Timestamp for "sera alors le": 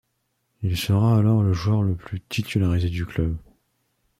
0.79-1.53